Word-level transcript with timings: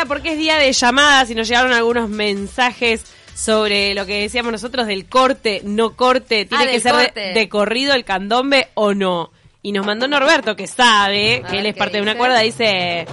ahora 0.00 0.08
porque 0.08 0.32
es 0.32 0.38
día 0.38 0.56
de 0.56 0.72
llamadas 0.72 1.30
y 1.30 1.34
nos 1.34 1.48
llegaron 1.48 1.72
algunos 1.72 2.08
mensajes 2.08 3.04
sobre 3.34 3.94
lo 3.94 4.06
que 4.06 4.22
decíamos 4.22 4.52
nosotros 4.52 4.86
del 4.86 5.06
corte, 5.06 5.60
no 5.64 5.94
corte, 5.96 6.44
tiene 6.44 6.64
Ah, 6.64 6.70
que 6.70 6.80
ser 6.80 7.12
de, 7.14 7.48
corrido 7.48 7.94
el 7.94 8.04
candombe 8.04 8.68
o 8.74 8.94
no. 8.94 9.30
Y 9.62 9.72
nos 9.72 9.84
mandó 9.84 10.08
Norberto, 10.08 10.56
que 10.56 10.66
sabe, 10.66 11.42
A 11.44 11.50
que 11.50 11.58
él 11.58 11.66
es 11.66 11.76
parte 11.76 11.98
de 11.98 12.02
una 12.02 12.16
cuerda, 12.16 12.40
dice, 12.40 13.06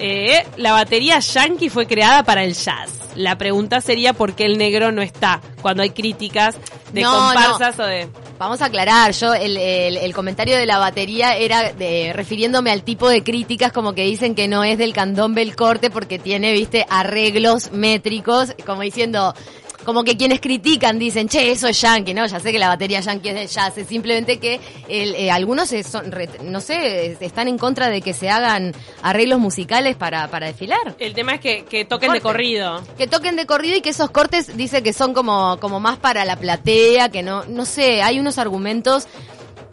eh, 0.00 0.44
la 0.56 0.72
batería 0.72 1.18
yankee 1.20 1.68
fue 1.70 1.86
creada 1.86 2.22
para 2.24 2.42
el 2.44 2.54
jazz. 2.54 2.90
La 3.16 3.36
pregunta 3.36 3.80
sería 3.80 4.12
por 4.12 4.34
qué 4.34 4.44
el 4.46 4.56
negro 4.56 4.92
no 4.92 5.02
está 5.02 5.40
cuando 5.62 5.82
hay 5.82 5.90
críticas 5.90 6.56
de 6.92 7.02
No, 7.02 7.12
comparsas 7.12 7.78
o 7.78 7.82
de... 7.84 8.08
Vamos 8.38 8.62
a 8.62 8.66
aclarar, 8.66 9.12
yo 9.12 9.34
el, 9.34 9.56
el- 9.58 9.96
el 9.98 10.14
comentario 10.14 10.56
de 10.56 10.64
la 10.64 10.78
batería 10.78 11.36
era 11.36 11.72
de, 11.72 12.12
refiriéndome 12.14 12.70
al 12.70 12.82
tipo 12.84 13.08
de 13.08 13.22
críticas 13.22 13.70
como 13.72 13.92
que 13.92 14.04
dicen 14.04 14.34
que 14.34 14.48
no 14.48 14.64
es 14.64 14.78
del 14.78 14.94
candombe 14.94 15.42
el 15.42 15.54
corte 15.56 15.90
porque 15.90 16.18
tiene, 16.18 16.52
viste, 16.52 16.86
arreglos 16.88 17.70
métricos, 17.72 18.54
como 18.64 18.80
diciendo, 18.80 19.34
como 19.84 20.04
que 20.04 20.16
quienes 20.16 20.40
critican 20.40 20.98
dicen, 20.98 21.28
che, 21.28 21.50
eso 21.50 21.68
es 21.68 21.80
yankee, 21.80 22.14
¿no? 22.14 22.26
Ya 22.26 22.40
sé 22.40 22.52
que 22.52 22.58
la 22.58 22.68
batería 22.68 23.00
yankee 23.00 23.30
es 23.30 23.34
de 23.34 23.46
jazz, 23.46 23.78
es 23.78 23.86
simplemente 23.86 24.38
que 24.38 24.60
el, 24.88 25.14
eh, 25.14 25.30
algunos 25.30 25.70
son, 25.84 26.12
no 26.44 26.60
sé, 26.60 27.16
están 27.20 27.48
en 27.48 27.58
contra 27.58 27.88
de 27.88 28.02
que 28.02 28.12
se 28.12 28.30
hagan 28.30 28.74
arreglos 29.02 29.38
musicales 29.38 29.96
para, 29.96 30.28
para 30.28 30.46
desfilar. 30.46 30.94
El 30.98 31.14
tema 31.14 31.34
es 31.34 31.40
que, 31.40 31.64
que 31.64 31.84
toquen 31.84 32.12
de 32.12 32.20
corrido. 32.20 32.82
Que 32.96 33.06
toquen 33.06 33.36
de 33.36 33.46
corrido 33.46 33.76
y 33.76 33.80
que 33.80 33.90
esos 33.90 34.10
cortes 34.10 34.56
dice 34.56 34.82
que 34.82 34.92
son 34.92 35.14
como, 35.14 35.58
como 35.60 35.80
más 35.80 35.98
para 35.98 36.24
la 36.24 36.36
platea, 36.36 37.08
que 37.08 37.22
no, 37.22 37.44
no 37.46 37.64
sé, 37.64 38.02
hay 38.02 38.18
unos 38.18 38.38
argumentos. 38.38 39.06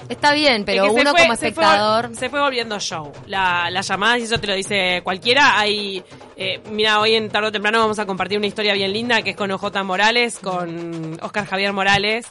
Está 0.10 0.34
bien, 0.34 0.64
pero 0.66 0.84
Es 0.86 0.90
que 0.90 0.96
se 0.96 1.02
uno 1.02 1.12
fue- 1.12 1.22
como 1.22 1.34
se 1.34 1.40
fue- 1.40 1.48
espectador. 1.50 2.16
Se 2.16 2.30
fue, 2.30 2.40
volviendo 2.40 2.80
show. 2.80 3.12
La, 3.26 3.70
las 3.70 3.88
llamadas, 3.88 4.20
y 4.20 4.24
eso 4.24 4.38
te 4.40 4.48
lo 4.48 4.56
dice 4.56 5.02
cualquiera, 5.04 5.60
hay... 5.60 6.04
eh, 6.36 6.62
mira, 6.72 7.00
hoy 7.02 7.16
en 7.16 7.30
tarde 7.30 7.48
o 7.50 7.52
temprano 7.52 7.80
vamos 7.80 8.00
a 8.00 8.06
compartir 8.06 8.38
una 8.38 8.48
historia 8.48 8.74
bien 8.74 8.94
linda 8.94 9.22
que 9.22 9.32
es 9.32 9.36
con 9.36 9.52
OJ 9.52 9.84
Morales, 9.84 10.40
con 10.40 11.18
Oscar 11.22 11.46
Javier 11.46 11.74
Morales, 11.74 12.28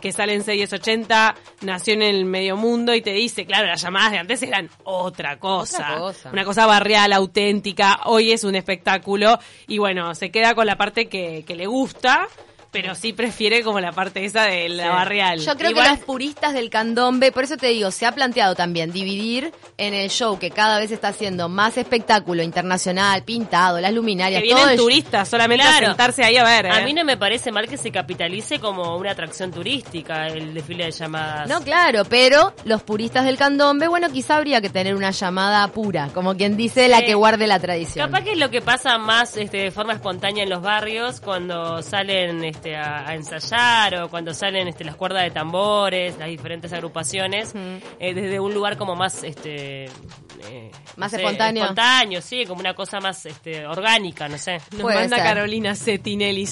que 0.00 0.12
sale 0.12 0.34
en 0.34 0.42
C1080, 0.44 1.34
nació 1.62 1.94
en 1.94 2.02
el 2.02 2.24
medio 2.26 2.56
mundo 2.56 2.94
y 2.94 3.00
te 3.00 3.12
dice, 3.12 3.46
claro, 3.46 3.66
las 3.66 3.80
llamadas 3.82 4.12
de 4.12 4.18
antes 4.18 4.42
eran 4.42 4.68
otra 4.84 5.38
cosa. 5.38 5.78
Otra 5.94 5.98
cosa. 5.98 6.30
Una 6.30 6.44
cosa 6.44 6.66
barrial, 6.66 7.12
auténtica. 7.12 8.00
Hoy 8.04 8.32
es 8.32 8.44
un 8.44 8.54
espectáculo 8.54 9.38
y 9.66 9.78
bueno, 9.78 10.14
se 10.14 10.30
queda 10.30 10.54
con 10.54 10.66
la 10.66 10.76
parte 10.76 11.06
que, 11.06 11.44
que 11.46 11.54
le 11.56 11.66
gusta, 11.66 12.28
pero 12.74 12.96
sí 12.96 13.12
prefiere 13.12 13.62
como 13.62 13.78
la 13.78 13.92
parte 13.92 14.24
esa 14.24 14.42
de 14.46 14.68
la 14.68 14.88
barrial. 14.88 15.38
Yo 15.38 15.56
creo 15.56 15.70
Igual- 15.70 15.84
que 15.86 15.90
los 15.94 15.98
puristas 16.00 16.52
del 16.54 16.70
candombe, 16.70 17.30
por 17.30 17.44
eso 17.44 17.56
te 17.56 17.68
digo, 17.68 17.92
se 17.92 18.04
ha 18.04 18.10
planteado 18.10 18.56
también 18.56 18.90
dividir 18.90 19.52
en 19.78 19.94
el 19.94 20.10
show 20.10 20.40
que 20.40 20.50
cada 20.50 20.80
vez 20.80 20.90
está 20.90 21.08
haciendo 21.08 21.48
más 21.48 21.78
espectáculo 21.78 22.42
internacional, 22.42 23.22
pintado, 23.22 23.80
las 23.80 23.92
luminarias, 23.92 24.42
que 24.42 24.48
todo 24.48 24.56
vienen 24.56 24.72
el 24.74 24.78
turistas 24.80 25.28
solamente 25.28 25.64
a 25.64 25.70
Claro. 25.70 25.86
sentarse 25.86 26.24
ahí 26.24 26.36
a 26.36 26.42
ver. 26.42 26.66
A 26.66 26.80
¿eh? 26.80 26.84
mí 26.84 26.92
no 26.92 27.04
me 27.04 27.16
parece 27.16 27.52
mal 27.52 27.68
que 27.68 27.76
se 27.76 27.92
capitalice 27.92 28.58
como 28.58 28.96
una 28.96 29.12
atracción 29.12 29.52
turística 29.52 30.26
el 30.26 30.52
desfile 30.52 30.86
de 30.86 30.90
llamadas. 30.90 31.48
No, 31.48 31.60
claro, 31.60 32.04
pero 32.04 32.54
los 32.64 32.82
puristas 32.82 33.24
del 33.24 33.36
candombe, 33.38 33.86
bueno, 33.86 34.10
quizá 34.10 34.36
habría 34.36 34.60
que 34.60 34.68
tener 34.68 34.96
una 34.96 35.12
llamada 35.12 35.68
pura, 35.68 36.08
como 36.12 36.36
quien 36.36 36.56
dice, 36.56 36.88
la 36.88 37.02
que 37.02 37.14
guarde 37.14 37.46
la 37.46 37.60
tradición. 37.60 38.10
Capaz 38.10 38.24
que 38.24 38.32
es 38.32 38.38
lo 38.38 38.50
que 38.50 38.60
pasa 38.62 38.98
más 38.98 39.36
este, 39.36 39.58
de 39.58 39.70
forma 39.70 39.92
espontánea 39.92 40.42
en 40.42 40.50
los 40.50 40.60
barrios 40.60 41.20
cuando 41.20 41.80
salen 41.82 42.42
este, 42.44 42.63
a, 42.72 43.08
a 43.08 43.14
ensayar 43.14 44.02
o 44.02 44.08
cuando 44.08 44.32
salen 44.32 44.68
este, 44.68 44.84
las 44.84 44.96
cuerdas 44.96 45.24
de 45.24 45.30
tambores, 45.30 46.16
las 46.18 46.28
diferentes 46.28 46.72
agrupaciones, 46.72 47.52
eh, 47.98 48.14
desde 48.14 48.40
un 48.40 48.54
lugar 48.54 48.76
como 48.76 48.96
más... 48.96 49.22
Este, 49.22 49.84
eh, 49.84 50.70
Más 50.96 51.12
no 51.12 51.18
sé, 51.18 51.24
espontáneo. 51.24 51.62
Espontáneo, 51.62 52.20
sí, 52.20 52.44
como 52.46 52.60
una 52.60 52.74
cosa 52.74 53.00
más 53.00 53.24
este, 53.26 53.66
orgánica, 53.66 54.28
no 54.28 54.36
sé. 54.38 54.58
Nos 54.72 54.82
Puede 54.82 55.00
manda 55.00 55.16
ser. 55.16 55.26
Carolina 55.26 55.74
Cetinelli. 55.74 56.46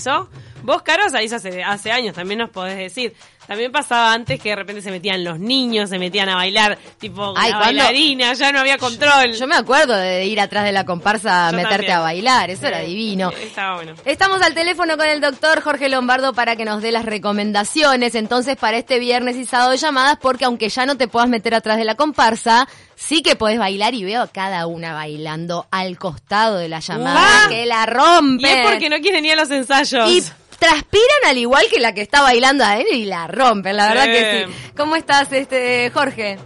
Vos, 0.63 0.83
Caro, 0.83 1.09
salís 1.11 1.33
hace, 1.33 1.63
hace 1.63 1.91
años, 1.93 2.15
también 2.15 2.39
nos 2.39 2.51
podés 2.51 2.77
decir. 2.77 3.15
También 3.47 3.73
pasaba 3.73 4.13
antes 4.13 4.41
que 4.41 4.51
de 4.51 4.57
repente 4.57 4.81
se 4.83 4.93
metían 4.93 5.25
los 5.25 5.37
niños, 5.41 5.91
se 5.91 5.99
metían 5.99 6.29
a 6.29 6.37
bailar, 6.37 6.79
tipo 7.01 7.35
Ay, 7.37 7.51
la 7.51 7.59
¿cuándo? 7.59 7.83
bailarina, 7.83 8.33
ya 8.35 8.53
no 8.53 8.61
había 8.61 8.79
control. 8.79 9.33
Yo 9.33 9.49
me 9.49 9.57
acuerdo 9.57 9.97
de 9.97 10.25
ir 10.27 10.41
atrás 10.41 10.65
de 10.65 10.71
la 10.71 10.87
comparsa 10.87 11.49
a 11.49 11.53
meterte 11.53 11.75
también. 11.89 11.97
a 11.97 12.01
bailar, 12.01 12.51
eso 12.51 12.61
Sí, 12.61 12.67
era 12.69 12.79
divino. 12.79 13.33
Estaba 13.43 13.75
bueno. 13.77 13.95
Estamos 14.05 14.41
al 14.43 14.55
teléfono 14.55 14.97
con 14.97 15.07
el 15.07 15.21
doctor 15.21 15.61
Jorge 15.61 15.89
Lombardo 15.89 16.33
para 16.35 16.55
que 16.55 16.65
nos 16.65 16.83
dé 16.83 16.93
las 16.93 17.05
recomendaciones 17.05 18.15
entonces 18.15 18.57
para 18.57 18.77
este 18.79 19.01
viernes 19.01 19.35
y 19.37 19.45
sábado 19.45 19.73
de 19.73 19.77
llamadas 19.77 20.19
porque 20.23 20.45
aunque 20.45 20.69
ya 20.69 20.87
no 20.87 20.97
te 20.97 21.09
puedas 21.09 21.29
meter 21.29 21.55
atrás 21.57 21.77
de 21.79 21.85
la 21.85 21.97
comparsa, 21.97 22.69
sí 22.95 23.23
que 23.23 23.35
podés 23.35 23.59
bailar 23.59 23.93
y 23.95 24.05
veo 24.05 24.23
a 24.23 24.29
cada 24.29 24.69
una 24.69 24.95
bailando 24.95 25.67
al 25.73 25.99
costado 25.99 26.59
de 26.59 26.69
la 26.69 26.79
llamada 26.79 27.19
Ah. 27.21 27.47
que 27.49 27.67
la 27.67 27.87
rompen. 27.87 28.41
Y 28.41 28.61
es 28.61 28.71
porque 28.71 28.89
no 28.89 28.99
quieren 29.01 29.27
ir 29.27 29.33
a 29.33 29.37
los 29.37 29.51
ensayos. 29.51 30.09
Y 30.09 30.23
transpiran 30.63 31.25
al 31.27 31.39
igual 31.39 31.65
que 31.71 31.81
la 31.81 31.93
que 31.93 32.03
está 32.03 32.23
bailando 32.23 32.65
adentro 32.65 32.95
y 32.95 33.05
la 33.05 33.27
rompen, 33.27 33.77
la 33.77 33.89
verdad 33.89 34.05
Sí. 34.05 34.11
que 34.13 34.47
sí. 34.47 34.71
¿Cómo 34.77 34.97
estás, 34.97 35.33
este 35.33 35.91
Jorge? 35.91 36.39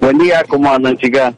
Buen 0.00 0.18
día, 0.18 0.42
¿cómo 0.48 0.72
andan, 0.72 0.96
chicas? 0.96 1.34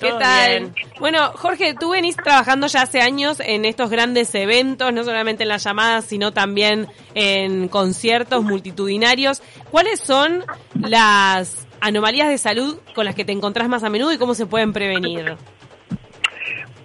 ¿Qué 0.00 0.08
Todo 0.10 0.18
tal? 0.18 0.50
bien. 0.50 0.74
Bueno, 1.00 1.32
Jorge, 1.36 1.74
tú 1.78 1.90
venís 1.90 2.16
trabajando 2.16 2.66
ya 2.66 2.82
hace 2.82 3.00
años 3.00 3.40
en 3.40 3.64
estos 3.64 3.88
grandes 3.88 4.34
eventos, 4.34 4.92
no 4.92 5.04
solamente 5.04 5.44
en 5.44 5.48
las 5.48 5.64
llamadas, 5.64 6.04
sino 6.04 6.32
también 6.32 6.86
en 7.14 7.68
conciertos 7.68 8.44
multitudinarios. 8.44 9.42
¿Cuáles 9.70 10.00
son 10.00 10.44
las 10.78 11.66
anomalías 11.80 12.28
de 12.28 12.36
salud 12.36 12.78
con 12.94 13.06
las 13.06 13.14
que 13.14 13.24
te 13.24 13.32
encontrás 13.32 13.68
más 13.68 13.84
a 13.84 13.88
menudo 13.88 14.12
y 14.12 14.18
cómo 14.18 14.34
se 14.34 14.44
pueden 14.44 14.74
prevenir? 14.74 15.36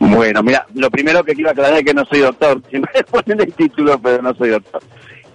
Bueno, 0.01 0.41
mira, 0.41 0.65
lo 0.73 0.89
primero 0.89 1.23
que 1.23 1.35
quiero 1.35 1.51
aclarar 1.51 1.77
es 1.77 1.85
que 1.85 1.93
no 1.93 2.03
soy 2.05 2.21
doctor. 2.21 2.59
Siempre 2.69 3.03
ponen 3.03 3.39
el 3.39 3.53
título, 3.53 3.99
pero 4.01 4.19
no 4.23 4.33
soy 4.33 4.49
doctor. 4.49 4.81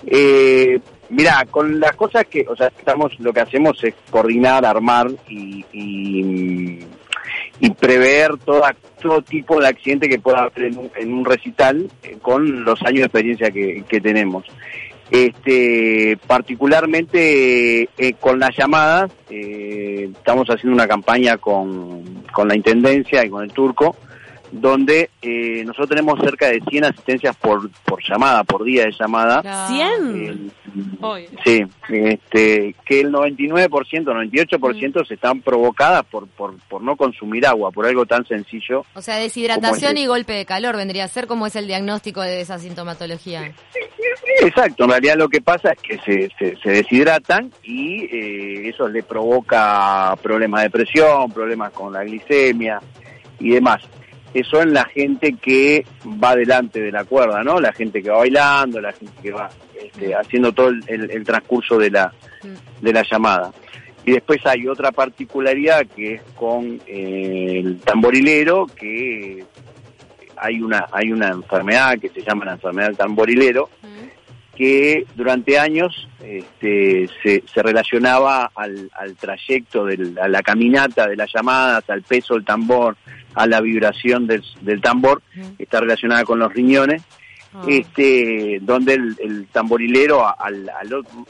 Eh, 0.05 0.81
mira, 1.09 1.47
con 1.49 1.79
las 1.79 1.95
cosas 1.95 2.27
que, 2.27 2.45
o 2.49 2.57
sea, 2.57 2.67
estamos, 2.77 3.13
lo 3.21 3.33
que 3.33 3.41
hacemos 3.41 3.83
es 3.85 3.95
coordinar, 4.11 4.67
armar 4.67 5.09
y, 5.29 5.65
y, 5.73 6.85
prever 7.79 8.33
todo 8.39 9.23
tipo 9.23 9.61
de 9.61 9.69
accidente 9.69 10.09
que 10.09 10.19
pueda 10.19 10.41
haber 10.41 10.65
en 10.65 10.79
un, 10.79 10.91
en 10.97 11.13
un 11.13 11.25
recital 11.25 11.89
eh, 12.03 12.17
con 12.21 12.65
los 12.65 12.83
años 12.83 13.01
de 13.01 13.05
experiencia 13.05 13.51
que, 13.53 13.85
que 13.89 14.01
tenemos. 14.01 14.47
Este, 15.11 16.19
particularmente 16.27 17.89
eh, 17.97 18.13
con 18.19 18.41
las 18.41 18.57
llamadas, 18.57 19.13
eh, 19.31 20.11
estamos 20.13 20.49
haciendo 20.49 20.75
una 20.75 20.89
campaña 20.89 21.37
con, 21.37 22.25
con 22.33 22.49
la 22.49 22.57
Intendencia 22.57 23.25
y 23.25 23.31
con 23.31 23.45
el 23.45 23.53
Turco, 23.53 23.95
donde 24.53 25.11
eh, 25.23 25.63
nosotros 25.65 25.89
tenemos 25.89 26.21
cerca 26.21 26.49
de 26.49 26.61
100 26.69 26.85
asistencias 26.85 27.37
por, 27.37 27.71
por 27.85 28.03
llamada, 28.03 28.45
por 28.45 28.65
día 28.65 28.85
de 28.85 28.93
llamada. 28.93 29.43
¿100? 29.43 30.17
Eh, 30.17 30.51
Hoy. 31.01 31.29
Sí, 31.45 31.65
este, 31.89 32.75
que 32.85 33.01
el 33.01 33.13
99%, 33.13 33.69
98% 33.71 35.07
se 35.07 35.15
están 35.15 35.41
provocadas 35.41 36.05
por, 36.05 36.27
por, 36.29 36.59
por 36.69 36.83
no 36.83 36.97
consumir 36.97 37.47
agua, 37.47 37.71
por 37.71 37.87
algo 37.87 38.05
tan 38.07 38.27
sencillo. 38.27 38.85
O 38.95 39.01
sea, 39.01 39.17
deshidratación 39.17 39.97
y 39.97 40.07
golpe 40.07 40.35
de 40.35 40.45
calor 40.45 40.77
vendría 40.77 41.05
a 41.05 41.09
ser 41.09 41.27
como 41.27 41.47
es 41.47 41.57
el 41.57 41.67
diagnóstico 41.67 42.21
de 42.21 42.41
esa 42.41 42.59
sintomatología. 42.59 43.53
Exacto, 44.43 44.85
en 44.85 44.91
realidad 44.91 45.17
lo 45.17 45.29
que 45.29 45.41
pasa 45.41 45.73
es 45.73 45.79
que 45.81 45.99
se, 45.99 46.31
se, 46.39 46.57
se 46.57 46.71
deshidratan 46.71 47.53
y 47.63 48.05
eh, 48.05 48.69
eso 48.69 48.89
le 48.89 49.03
provoca 49.03 50.17
problemas 50.23 50.63
de 50.63 50.71
presión, 50.71 51.31
problemas 51.33 51.73
con 51.73 51.93
la 51.93 52.05
glicemia 52.05 52.81
y 53.39 53.51
demás. 53.51 53.83
Eso 54.39 54.61
en 54.61 54.73
la 54.75 54.85
gente 54.85 55.35
que 55.41 55.85
va 56.23 56.37
delante 56.37 56.81
de 56.81 56.93
la 56.93 57.05
cuerda, 57.05 57.43
¿no? 57.43 57.59
La 57.59 57.73
gente 57.73 58.03
que 58.03 58.11
va 58.11 58.19
bailando, 58.19 58.81
la 58.81 58.93
gente 58.93 59.15
que 59.23 59.31
va 59.33 59.49
este, 59.83 60.15
haciendo 60.15 60.53
todo 60.53 60.69
el, 60.69 60.83
el- 60.89 61.11
el 61.11 61.25
transcurso 61.25 61.79
de 61.79 61.91
la, 61.91 62.13
de 62.81 62.93
la 62.93 63.03
llamada. 63.11 63.51
Y 64.05 64.13
después 64.13 64.39
hay 64.45 64.69
otra 64.69 64.93
particularidad 64.93 65.87
que 65.97 66.15
es 66.15 66.23
con 66.37 66.81
eh, 66.87 67.61
el 67.65 67.79
tamborilero, 67.81 68.67
que 68.67 69.43
hay 70.37 70.61
una, 70.61 70.87
hay 70.93 71.11
una 71.13 71.29
enfermedad 71.29 71.99
que 71.99 72.11
se 72.11 72.21
llama 72.23 72.45
la 72.45 72.53
enfermedad 72.53 72.89
del 72.89 72.97
tamborilero, 72.99 73.71
que 74.57 75.05
durante 75.15 75.59
años 75.59 76.09
este, 76.25 77.09
se, 77.23 77.45
se 77.53 77.63
relacionaba 77.63 78.51
al, 78.55 78.91
al 78.99 79.15
trayecto, 79.17 79.85
del, 79.85 80.19
a 80.19 80.29
la 80.29 80.43
caminata 80.43 81.07
de 81.07 81.17
las 81.17 81.31
llamadas, 81.33 81.89
al 81.91 82.03
peso 82.03 82.35
del 82.35 82.45
tambor, 82.45 82.97
a 83.35 83.47
la 83.47 83.61
vibración 83.61 84.27
del, 84.27 84.43
del 84.63 84.81
tambor, 84.81 85.23
que 85.57 85.63
está 85.65 85.81
relacionada 85.81 86.25
con 86.25 86.39
los 86.39 86.53
riñones, 86.53 87.03
este, 87.67 88.59
donde 88.61 88.95
el, 88.95 89.17
el 89.19 89.47
tamborilero, 89.47 90.27
al, 90.27 90.69
al 90.69 90.89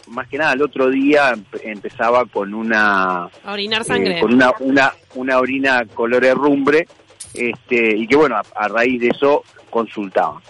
más 0.08 0.26
que 0.28 0.38
nada 0.38 0.52
al 0.52 0.62
otro 0.62 0.90
día, 0.90 1.32
empe- 1.34 1.60
empezaba 1.64 2.24
con 2.26 2.52
una 2.54 3.24
A 3.44 3.52
orinar 3.52 3.82
eh, 3.82 3.84
sangre. 3.84 4.18
con 4.20 4.34
una, 4.34 4.52
una, 4.60 4.92
una 5.14 5.38
orina 5.38 5.84
color 5.94 6.24
herrumbre, 6.24 6.86
este, 7.34 7.96
y 7.96 8.06
que 8.06 8.16
bueno, 8.16 8.36
a, 8.36 8.42
a 8.56 8.68
raíz 8.68 9.00
de 9.00 9.08
eso 9.08 9.44
consultaban. 9.70 10.42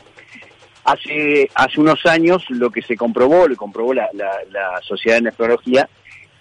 Hace, 0.87 1.51
hace 1.55 1.81
unos 1.81 2.07
años 2.07 2.45
lo 2.49 2.71
que 2.71 2.81
se 2.83 2.97
comprobó, 2.97 3.49
lo 3.49 3.57
comprobó 3.57 3.93
la, 3.93 4.09
la, 4.13 4.31
la 4.53 4.81
Sociedad 4.83 5.17
de 5.17 5.23
Nefrología, 5.23 5.89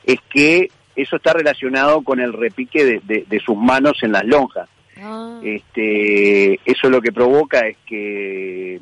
es 0.06 0.20
que 0.30 0.70
eso 0.96 1.16
está 1.16 1.34
relacionado 1.34 2.04
con 2.04 2.20
el 2.20 2.32
repique 2.32 2.86
de, 2.86 3.02
de- 3.04 3.26
de 3.28 3.40
sus 3.40 3.58
manos 3.58 3.98
en 4.04 4.12
las 4.12 4.24
lonjas. 4.24 4.70
Ah. 5.02 5.40
Este, 5.44 6.60
eso 6.64 6.90
lo 6.90 7.02
que 7.02 7.12
provoca 7.12 7.62
es 7.68 7.76
que 7.86 8.80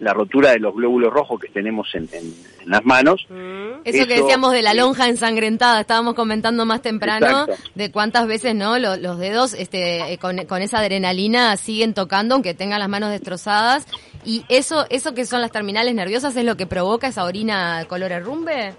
la 0.00 0.12
rotura 0.12 0.50
de 0.52 0.58
los 0.58 0.74
glóbulos 0.74 1.12
rojos 1.12 1.40
que 1.40 1.48
tenemos 1.48 1.88
en, 1.94 2.08
en- 2.12 2.32
en 2.62 2.70
las 2.70 2.84
manos, 2.84 3.26
Mm. 3.28 3.64
Eso 3.84 4.06
que 4.06 4.14
decíamos 4.22 4.52
de 4.52 4.62
la 4.62 4.72
lonja 4.72 5.08
ensangrentada, 5.08 5.80
estábamos 5.80 6.14
comentando 6.14 6.64
más 6.64 6.80
temprano 6.80 7.42
Exacto. 7.44 7.70
de 7.74 7.90
cuántas 7.90 8.26
veces 8.26 8.54
no 8.54 8.78
Lo- 8.78 8.96
los, 8.96 9.18
dedos 9.18 9.52
este, 9.52 10.10
eh, 10.12 10.16
con, 10.18 10.46
con 10.46 10.62
esa 10.62 10.78
adrenalina 10.78 11.54
siguen 11.58 11.92
tocando 11.92 12.34
aunque 12.34 12.54
tengan 12.54 12.80
las 12.80 12.88
manos 12.88 13.10
destrozadas 13.10 13.86
y 14.24 14.44
eso 14.48 14.86
eso 14.90 15.14
que 15.14 15.24
son 15.26 15.40
las 15.40 15.50
terminales 15.52 15.94
nerviosas 15.94 16.34
es 16.36 16.44
lo 16.44 16.56
que 16.56 16.66
provoca 16.66 17.08
esa 17.08 17.24
orina 17.24 17.84
color 17.88 18.12
herrumbe. 18.12 18.72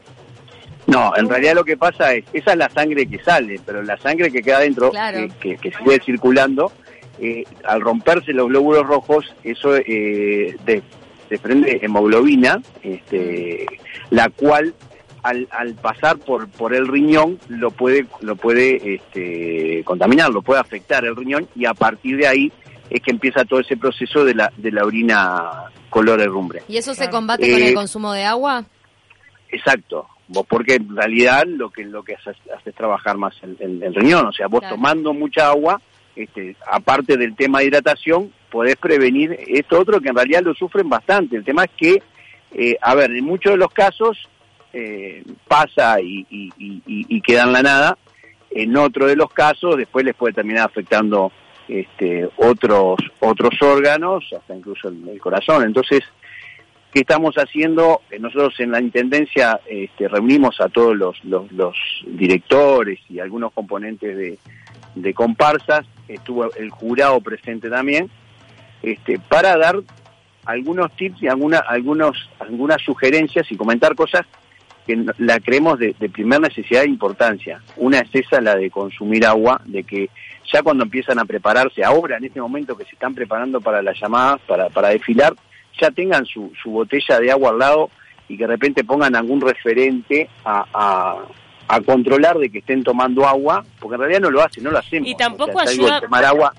no, 0.88 1.12
en 1.18 1.27
realidad 1.30 1.56
lo 1.56 1.63
que 1.63 1.77
pasa 1.77 2.13
es, 2.13 2.25
esa 2.33 2.51
es 2.51 2.57
la 2.57 2.69
sangre 2.69 3.07
que 3.07 3.18
sale, 3.24 3.59
pero 3.65 3.81
la 3.83 3.97
sangre 3.97 4.31
que 4.31 4.42
queda 4.42 4.57
adentro, 4.57 4.92
Claro. 4.92 5.27
que, 5.39 5.56
que- 5.56 5.57
que 5.57 5.71
sigue 5.77 6.00
circulando, 6.06 6.71
eh, 7.19 7.44
al 7.63 7.81
romperse 7.81 8.33
los 8.33 8.47
glóbulos 8.50 8.86
rojos, 8.86 9.25
eso 9.44 9.75
eh, 9.77 10.56
de- 10.65 10.83
desprende 11.30 11.80
hemoglobina, 11.81 12.62
este, 12.83 13.65
la 14.12 14.30
cual 14.30 14.74
al, 15.24 15.47
al 15.50 15.74
pasar 15.74 16.18
por, 16.19 16.47
por 16.50 16.75
el 16.75 16.88
riñón 16.88 17.39
lo 17.50 17.71
puede, 17.71 18.06
lo 18.21 18.36
puede 18.36 18.94
este, 18.95 19.81
contaminar, 19.86 20.30
lo 20.30 20.44
puede 20.44 20.59
afectar 20.62 21.03
el 21.03 21.15
riñón 21.15 21.47
y 21.56 21.65
a 21.65 21.74
partir 21.74 22.18
de 22.18 22.27
ahí 22.27 22.51
es 22.90 23.02
que 23.02 23.12
empieza 23.12 23.46
todo 23.46 23.60
ese 23.60 23.78
proceso 23.78 24.24
de 24.26 24.36
la, 24.36 24.52
de 24.58 24.72
la 24.72 24.84
orina 24.86 25.64
color 25.90 26.22
herrumbre. 26.22 26.62
¿Y 26.68 26.78
eso 26.78 26.94
se 26.94 27.10
combate 27.10 27.50
con 27.52 27.62
Eh, 27.62 27.68
el 27.70 27.74
consumo 27.76 28.14
de 28.14 28.24
agua? 28.24 28.66
Exacto, 29.50 30.08
vos 30.28 30.46
porque 30.48 30.76
en 30.76 30.96
realidad 30.96 31.44
lo 31.48 31.70
que 31.70 31.84
lo 31.86 32.04
que 32.04 32.16
haces, 32.16 32.36
haces 32.54 32.68
es 32.68 32.76
trabajar 32.76 33.18
más 33.18 33.34
el, 33.44 33.56
el- 33.60 33.84
el 33.84 33.96
riñón, 33.96 34.26
o 34.28 34.32
sea, 34.34 34.48
vos 34.48 34.60
Claro. 34.62 34.76
tomando 34.76 35.14
mucha 35.14 35.48
agua, 35.50 35.80
este, 36.16 36.56
aparte 36.72 37.18
del 37.18 37.36
tema 37.36 37.60
de 37.60 37.66
hidratación, 37.66 38.32
podés 38.52 38.76
prevenir 38.78 39.38
esto 39.48 39.80
otro 39.80 40.00
que 40.02 40.10
en 40.10 40.16
realidad 40.16 40.42
lo 40.44 40.54
sufren 40.54 40.90
bastante. 40.90 41.36
El 41.36 41.44
tema 41.44 41.66
es 41.66 41.72
que, 41.78 42.02
eh, 42.54 42.78
a 42.81 42.96
ver, 42.96 43.12
en 43.12 43.24
muchos 43.26 43.52
de 43.54 43.58
los 43.58 43.72
casos 43.72 44.18
eh, 44.74 45.24
pasa 45.48 46.02
y, 46.02 46.26
y, 46.30 46.52
y- 46.58 46.81
y- 46.86 47.06
y 47.18 47.22
queda 47.22 47.44
en 47.44 47.54
la 47.54 47.62
nada, 47.64 47.98
en 48.52 48.76
otro 48.76 49.06
de 49.08 49.16
los 49.16 49.31
casos 49.31 49.78
después 49.78 50.04
les 50.06 50.16
puede 50.16 50.34
terminar 50.34 50.66
afectando 50.66 51.31
este, 51.68 52.30
otros 52.38 52.98
otros 53.20 53.62
órganos, 53.62 54.26
hasta 54.38 54.56
incluso 54.56 54.90
el, 54.90 55.20
corazón. 55.20 55.64
Entonces, 55.64 56.02
¿qué 56.94 57.02
estamos 57.02 57.36
haciendo? 57.36 58.02
Eh, 58.12 58.20
Nosotros 58.20 58.60
en 58.60 58.72
la 58.72 58.82
Intendencia 58.82 59.60
este, 59.66 60.08
reunimos 60.08 60.62
a 60.62 60.70
todos 60.70 60.96
los, 60.96 61.24
los, 61.26 61.52
los 61.52 61.76
directores 62.06 63.00
y 63.10 63.20
algunos 63.20 63.52
componentes 63.54 64.16
de, 64.16 64.38
de 64.96 65.14
comparsas, 65.14 65.86
estuvo 66.08 66.54
el 66.54 66.70
jurado 66.70 67.20
presente 67.22 67.70
también, 67.70 68.10
este, 68.82 69.20
para 69.20 69.58
dar 69.58 69.78
algunos 70.46 70.92
tips 70.96 71.24
y 71.24 71.28
alguna, 71.28 71.60
algunos, 71.60 72.30
algunas 72.40 72.82
sugerencias 72.82 73.52
y 73.52 73.58
comentar 73.58 73.96
cosas 73.96 74.26
que 74.86 75.06
la 75.18 75.40
creemos 75.40 75.80
de, 75.80 75.96
de 76.00 76.10
primer 76.10 76.40
necesidad 76.42 76.84
e 76.84 76.90
importancia. 76.90 77.62
Una 77.78 78.00
es 78.00 78.10
esa, 78.14 78.40
la 78.42 78.56
de 78.56 78.70
consumir 78.70 79.26
agua, 79.26 79.62
de 79.66 79.84
que 79.84 80.10
ya 80.52 80.62
cuando 80.62 80.84
empiezan 80.84 81.18
a 81.20 81.26
prepararse, 81.26 81.84
ahora 81.84 82.18
en 82.18 82.26
este 82.26 82.40
momento 82.40 82.78
que 82.78 82.86
se 82.86 82.92
están 82.92 83.16
preparando 83.16 83.62
para 83.62 83.82
las 83.82 84.00
llamadas, 84.00 84.40
para, 84.48 84.70
para 84.70 84.90
desfilar, 84.90 85.34
ya 85.82 85.90
tengan 85.92 86.26
su, 86.26 86.52
su 86.62 86.70
botella 86.70 87.20
de 87.20 87.32
agua 87.32 87.50
al 87.50 87.60
lado 87.60 87.90
y 88.30 88.38
que 88.38 88.44
de 88.44 88.48
repente 88.48 88.84
pongan 88.84 89.16
algún 89.16 89.42
referente 89.42 90.30
a, 90.44 90.66
a, 90.74 91.18
a 91.68 91.81
controlar 91.81 92.38
de 92.38 92.50
que 92.50 92.60
estén 92.60 92.84
tomando 92.84 93.28
agua, 93.28 93.66
porque 93.80 93.96
en 93.96 94.02
realidad 94.02 94.22
no 94.22 94.31
lo 94.31 94.42
hacen, 94.44 94.64
no 94.64 94.72
lo 94.72 94.78
hacemos. 94.78 95.10
Y 95.10 95.16
tampoco 95.16 95.60
de 95.62 95.70
ayuda- 95.70 96.02
tomar 96.02 96.26
agua, 96.26 96.54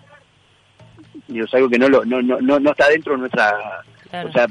y 1.28 1.40
es 1.40 1.54
algo 1.54 1.68
que 1.68 1.78
no, 1.78 1.88
lo, 1.88 2.04
no, 2.04 2.20
no, 2.22 2.40
no, 2.40 2.58
no 2.60 2.70
está 2.70 2.88
dentro 2.88 3.12
de 3.14 3.18
nuestra... 3.20 3.82
Claro. 4.10 4.28
O 4.28 4.32
sea, 4.32 4.46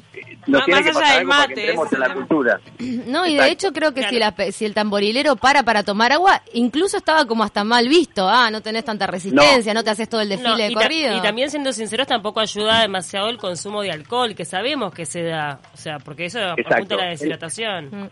nos 0.47 0.59
Más- 0.59 0.65
tiene 0.65 0.83
que 0.83 0.89
allá 0.89 0.93
pasar 0.99 1.01
para 1.09 1.19
que 1.19 1.25
mate, 1.25 1.59
entremos 1.61 1.93
en 1.93 1.99
la 1.99 2.13
cultura. 2.13 2.59
No, 3.07 3.25
y 3.25 3.35
de 3.35 3.49
hecho 3.49 3.71
creo 3.73 3.93
que 3.93 4.07
si, 4.09 4.19
la, 4.19 4.33
si 4.51 4.65
el 4.65 4.73
tamborilero 4.73 5.35
para 5.37 5.63
para 5.63 5.83
tomar 5.83 6.11
agua, 6.11 6.41
incluso 6.53 6.97
estaba 6.97 7.25
como 7.25 7.43
hasta 7.43 7.63
mal 7.63 7.87
visto. 7.87 8.27
Ah, 8.29 8.49
no 8.51 8.61
tenés 8.61 8.83
tanta 8.85 9.07
resistencia, 9.07 9.73
no, 9.73 9.83
te 9.83 9.89
haces 9.91 10.09
todo 10.09 10.21
el 10.21 10.29
desfile 10.29 10.49
No, 10.51 10.57
de 10.57 10.67
y, 10.67 10.73
ta- 10.75 10.81
corrido. 10.81 11.17
y 11.17 11.21
también 11.21 11.49
siendo 11.49 11.71
sinceros 11.73 12.07
tampoco 12.07 12.39
ayuda 12.41 12.81
demasiado 12.81 13.29
el 13.29 13.37
consumo 13.37 13.81
de 13.81 13.91
alcohol 13.91 14.35
que 14.35 14.45
sabemos 14.45 14.93
que 14.93 15.05
se 15.05 15.23
da 15.23 15.59
o 15.73 15.77
sea 15.77 15.97
porque 15.99 16.25
eso 16.25 16.39
apunta 16.41 16.95
a 16.95 16.97
la 16.97 17.05
deshidratación 17.07 17.85
Mm. 17.91 18.07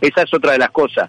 Esa 0.00 0.22
es 0.22 0.34
otra 0.34 0.52
de 0.52 0.58
las 0.58 0.70
cosas. 0.70 1.08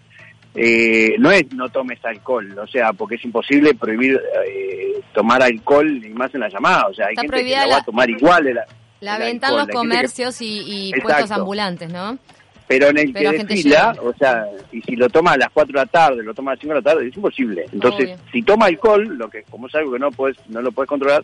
Eh, 0.56 1.16
no 1.18 1.32
es 1.32 1.52
no 1.54 1.68
tomes 1.70 1.98
alcohol, 2.06 2.56
o 2.60 2.68
sea, 2.68 2.94
porque 2.94 3.16
es 3.16 3.26
imposible 3.26 3.74
prohibir 3.74 4.22
eh, 4.48 5.02
tomar 5.14 5.42
alcohol 5.42 5.90
y 6.06 6.10
más 6.10 6.32
en 6.36 6.42
la 6.42 6.50
llamada. 6.50 6.86
O 6.90 6.94
sea, 6.94 7.08
hay 7.08 7.14
Está 7.14 7.22
gente 7.24 7.44
que 7.44 7.50
la 7.56 7.68
va 7.68 7.78
a 7.78 7.84
tomar 7.84 8.08
igual. 8.10 8.46
el- 8.48 8.54
La 8.56 8.66
el 9.08 9.20
venta 9.20 9.50
en 9.50 9.58
los 9.58 9.68
que- 9.68 9.74
comercios 9.74 10.42
y, 10.42 10.90
y 10.90 11.00
puestos 11.02 11.32
ambulantes, 11.32 11.90
¿no? 11.92 12.18
pero 12.66 12.88
en 12.88 12.98
el 12.98 13.12
Pero 13.14 13.32
que 13.32 13.44
desfila, 13.44 13.94
o 14.02 14.14
sea, 14.14 14.46
y 14.72 14.82
si 14.82 14.96
lo 14.96 15.08
toma 15.10 15.34
a 15.34 15.38
las 15.38 15.50
4 15.52 15.74
de 15.74 15.80
la 15.80 15.86
tarde, 15.86 16.24
lo 16.24 16.34
toma 16.34 16.52
a 16.52 16.54
las 16.56 16.62
5 16.62 16.74
de 16.74 16.80
la 16.80 16.84
tarde, 16.92 17.08
es 17.08 17.16
imposible. 17.16 17.66
Entonces, 17.72 18.06
Obvio. 18.06 18.18
si 18.32 18.42
toma 18.42 18.66
alcohol, 18.68 19.04
lo 19.18 19.30
que 19.30 19.44
como 19.44 19.68
es 19.68 19.76
algo 19.76 19.92
que 19.92 20.00
no 20.00 20.10
puedes, 20.12 20.38
no 20.48 20.62
lo 20.62 20.72
puedes 20.72 20.88
controlar, 20.90 21.24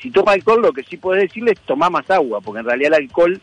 si 0.00 0.10
toma 0.10 0.32
alcohol, 0.32 0.60
lo 0.62 0.72
que 0.72 0.84
sí 0.84 0.98
puedes 0.98 1.22
decirle 1.22 1.52
es 1.52 1.60
tomar 1.60 1.90
más 1.90 2.08
agua, 2.10 2.40
porque 2.42 2.60
en 2.60 2.66
realidad 2.66 2.92
el 2.94 3.04
alcohol 3.04 3.40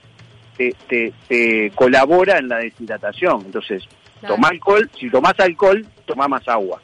te, 0.56 0.74
te, 0.88 1.12
te 1.28 1.72
colabora 1.72 2.38
en 2.38 2.48
la 2.48 2.60
deshidratación. 2.60 3.42
Entonces, 3.48 3.84
Claro. 4.20 4.36
toma 4.36 4.50
alcohol, 4.50 4.90
si 5.00 5.10
tomás 5.10 5.34
alcohol, 5.40 5.84
toma 6.06 6.28
más 6.28 6.48
agua. 6.48 6.80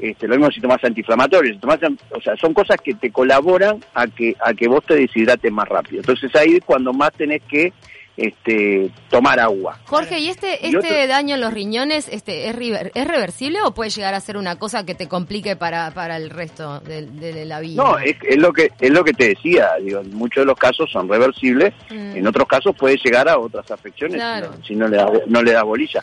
Este, 0.00 0.26
lo 0.26 0.36
mismo 0.36 0.50
si 0.50 0.60
tomás 0.60 0.82
antiinflamatorios, 0.82 1.54
si 1.56 1.60
tomás, 1.60 1.78
o 2.10 2.20
sea, 2.20 2.34
son 2.36 2.54
cosas 2.54 2.78
que 2.82 2.94
te 2.94 3.10
colaboran 3.12 3.84
a 3.94 4.06
que 4.06 4.34
a 4.44 4.54
que 4.54 4.66
vos 4.68 4.84
te 4.86 4.94
deshidrates 4.94 5.52
más 5.52 5.68
rápido. 5.68 6.00
Entonces 6.00 6.34
ahí 6.34 6.54
es 6.56 6.64
cuando 6.64 6.92
más 6.92 7.12
tenés 7.12 7.42
que 7.48 7.72
este, 8.16 8.90
tomar 9.08 9.40
agua. 9.40 9.78
Jorge, 9.84 10.18
¿y 10.18 10.28
este 10.28 10.66
este 10.66 11.06
daño 11.06 11.36
en 11.36 11.40
los 11.40 11.54
riñones 11.54 12.06
este 12.08 12.48
es, 12.48 12.56
river- 12.56 12.92
es 12.94 13.06
reversible 13.08 13.60
o 13.62 13.72
puede 13.72 13.88
llegar 13.90 14.12
a 14.14 14.20
ser 14.20 14.36
una 14.36 14.58
cosa 14.58 14.84
que 14.84 14.94
te 14.94 15.08
complique 15.08 15.56
para, 15.56 15.90
para 15.92 16.16
el 16.18 16.28
resto 16.28 16.80
de, 16.80 17.06
de 17.06 17.44
la 17.46 17.60
vida? 17.60 17.82
No, 17.82 17.98
es, 17.98 18.16
es 18.22 18.36
lo 18.36 18.52
que 18.52 18.72
es 18.78 18.90
lo 18.90 19.04
que 19.04 19.12
te 19.14 19.28
decía, 19.28 19.70
digo, 19.82 20.00
en 20.00 20.14
muchos 20.14 20.42
de 20.42 20.46
los 20.46 20.58
casos 20.58 20.90
son 20.90 21.08
reversibles, 21.08 21.72
Mm. 21.90 22.16
en 22.16 22.26
otros 22.26 22.46
casos 22.46 22.76
puede 22.76 22.96
llegar 22.98 23.28
a 23.28 23.38
otras 23.38 23.70
afecciones 23.70 24.16
Claro. 24.16 24.52
si, 24.52 24.58
no, 24.58 24.64
si 24.66 24.74
no 24.76 24.88
le 24.88 24.96
da 24.96 25.06
no 25.26 25.42
le 25.42 25.52
da 25.52 25.62
bolilla. 25.62 26.02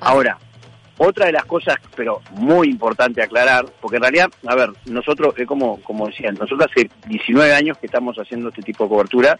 Ah. 0.00 0.10
Ahora, 0.10 0.38
otra 0.98 1.26
de 1.26 1.32
las 1.32 1.44
cosas, 1.46 1.76
pero 1.96 2.20
muy 2.32 2.68
importante 2.68 3.22
aclarar, 3.22 3.64
porque 3.80 3.96
en 3.96 4.02
realidad, 4.02 4.28
a 4.46 4.54
ver, 4.54 4.70
nosotros, 4.86 5.34
es 5.38 5.46
como, 5.46 5.80
como 5.82 6.06
decían, 6.08 6.34
nosotros 6.34 6.68
hace 6.70 6.90
19 7.06 7.54
años 7.54 7.78
que 7.78 7.86
estamos 7.86 8.16
haciendo 8.18 8.48
este 8.50 8.62
tipo 8.62 8.84
de 8.84 8.90
cobertura, 8.90 9.38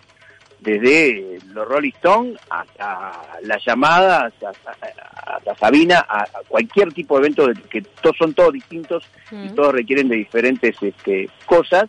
desde 0.61 1.39
los 1.53 1.69
Rolling 1.69 1.93
Stones 1.93 2.39
hasta 2.51 3.13
la 3.43 3.59
llamada, 3.65 4.27
hasta, 4.27 4.51
hasta 4.51 5.55
Sabina, 5.55 6.05
a, 6.09 6.23
a 6.23 6.29
cualquier 6.49 6.93
tipo 6.93 7.15
de 7.17 7.21
evento, 7.27 7.47
de- 7.47 7.55
que 7.63 7.83
todos 7.83 8.17
son 8.19 8.35
todos 8.35 8.53
distintos 8.53 9.05
y 9.31 9.37
Mm. 9.51 9.55
todos 9.55 9.73
requieren 9.73 10.09
de 10.09 10.17
diferentes 10.17 10.77
este, 10.83 11.29
cosas. 11.47 11.85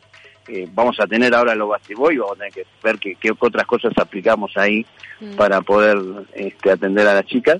Eh, 0.47 0.67
vamos 0.71 0.99
a 0.99 1.05
tener 1.07 1.33
ahora 1.33 1.53
los 1.55 1.69
Basketball 1.69 2.13
y 2.13 2.17
vamos 2.17 2.33
a 2.35 2.37
tener 2.39 2.53
que 2.53 2.65
ver 2.83 2.97
qué, 2.99 3.15
qué 3.15 3.31
otras 3.39 3.65
cosas 3.65 3.91
aplicamos 3.97 4.51
ahí 4.55 4.85
Mm. 5.19 5.35
para 5.35 5.61
poder 5.61 5.97
este, 6.33 6.71
atender 6.71 7.07
a 7.07 7.13
las 7.15 7.25
chicas. 7.25 7.57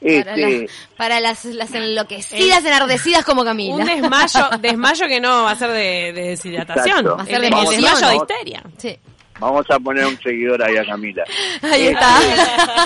Para, 0.00 0.14
Este, 0.14 0.62
las, 0.62 0.70
para 0.96 1.20
las, 1.20 1.44
las 1.46 1.74
enloquecidas, 1.74 2.64
enardecidas 2.64 3.24
como 3.24 3.44
Camila. 3.44 3.74
Un 3.76 3.84
desmayo, 3.84 4.48
desmayo 4.60 5.06
que 5.08 5.20
no 5.20 5.44
va 5.44 5.50
a 5.52 5.56
ser 5.56 5.70
de, 5.70 6.12
de 6.12 6.22
deshidratación. 6.30 6.86
Exacto. 6.98 7.16
Va 7.16 7.22
a 7.22 7.26
ser 7.26 7.40
de 7.40 7.46
emoción. 7.48 7.82
desmayo 7.82 7.96
de 7.96 8.02
Vamos. 8.06 8.22
histeria. 8.30 8.62
Sí. 8.76 8.98
Vamos 9.40 9.66
a 9.70 9.78
poner 9.78 10.04
un 10.04 10.20
seguidor 10.20 10.60
ahí 10.64 10.76
a 10.76 10.84
Camila. 10.84 11.22
Ahí 11.62 11.86
Eh, 11.86 11.90
está. 11.92 12.16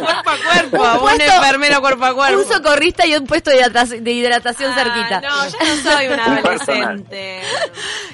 cuerpo 0.00 0.30
a 0.30 0.36
cuerpo, 0.36 0.76
Un 0.82 0.90
un, 0.90 0.98
puesto- 1.00 1.24
enfermero 1.34 1.80
cuerpo 1.80 2.04
a 2.04 2.14
cuerpo. 2.14 2.38
Un 2.40 2.44
socorrista 2.46 3.06
y 3.06 3.14
un 3.14 3.26
puesto 3.26 3.50
de 3.50 3.56
hidratación, 3.56 4.04
de 4.04 4.10
hidratación 4.12 4.72
Ah, 4.72 4.74
cerquita. 4.74 5.20
No, 5.22 5.48
yo 5.48 5.58
no 5.58 5.90
soy 5.92 6.06
una 6.08 6.26
Un 6.26 6.32
adolescente. 6.38 7.40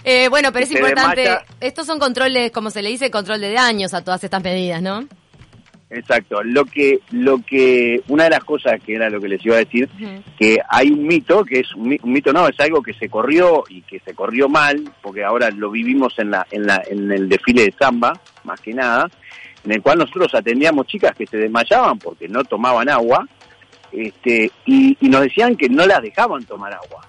Eh, 0.05 0.29
bueno, 0.29 0.53
pero 0.53 0.65
es 0.65 0.71
Se 0.71 0.79
importante. 0.79 1.21
desmaya. 1.21 1.45
Estos 1.61 1.85
son 1.87 1.99
controles, 1.99 2.53
como 2.53 2.71
se 2.71 2.81
le 2.83 2.91
dice, 2.91 3.11
control 3.11 3.41
de 3.41 3.53
daños 3.53 3.93
a 3.95 4.03
todas 4.05 4.23
estas 4.23 4.43
medidas, 4.43 4.83
¿no? 4.83 5.05
Exacto. 5.91 6.43
Lo 6.43 6.65
que, 6.67 7.01
lo 7.13 7.39
que, 7.39 8.03
una 8.09 8.25
de 8.25 8.31
las 8.31 8.45
cosas 8.45 8.79
que 8.85 8.95
era 8.95 9.09
lo 9.09 9.21
que 9.21 9.29
les 9.29 9.45
iba 9.45 9.57
a 9.57 9.61
decir, 9.61 9.89
que 10.39 10.59
hay 10.69 10.91
un 10.91 11.07
mito, 11.07 11.45
que 11.45 11.61
es 11.61 11.75
un, 11.75 11.89
mi- 11.89 11.99
un 12.03 12.13
mito 12.13 12.33
no, 12.33 12.47
es 12.47 12.61
algo 12.61 12.83
que 12.83 12.93
se 12.95 13.09
corrió 13.09 13.65
y 13.71 13.81
que 13.83 13.99
se 14.01 14.15
corrió 14.15 14.49
mal, 14.51 14.85
porque 15.01 15.25
ahora 15.25 15.51
lo 15.51 15.71
vivimos 15.71 16.19
en 16.19 16.31
la, 16.31 16.47
en 16.51 16.67
la, 16.67 16.83
en 16.89 17.11
el 17.11 17.29
desfile 17.29 17.65
de 17.65 17.75
samba, 17.79 18.13
más 18.45 18.61
que 18.61 18.75
nada, 18.75 19.09
en 19.65 19.73
el 19.73 19.81
cual 19.83 19.99
nosotros 19.99 20.35
atendíamos 20.35 20.87
chicas 20.87 21.17
que 21.17 21.27
se 21.27 21.39
desmayaban 21.39 21.99
porque 21.99 22.29
no 22.29 22.45
tomaban 22.45 22.89
agua, 22.91 23.27
este, 23.91 24.51
y, 24.67 24.97
y 25.01 25.09
nos 25.09 25.23
decían 25.23 25.57
que 25.57 25.69
no 25.69 25.87
las 25.87 26.03
dejaban 26.03 26.45
tomar 26.45 26.75
agua. 26.75 27.07